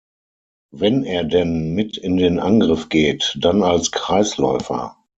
Wenn 0.71 1.03
er 1.03 1.23
denn 1.23 1.75
mit 1.75 1.95
in 1.95 2.17
den 2.17 2.39
Angriff 2.39 2.89
geht, 2.89 3.37
dann 3.39 3.61
als 3.61 3.91
Kreisläufer. 3.91 4.97